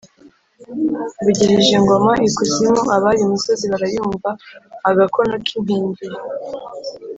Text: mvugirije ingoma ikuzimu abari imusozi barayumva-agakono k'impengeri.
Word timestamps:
mvugirije 1.19 1.71
ingoma 1.79 2.11
ikuzimu 2.27 2.81
abari 2.95 3.19
imusozi 3.23 3.63
barayumva-agakono 3.71 5.33
k'impengeri. 5.45 6.17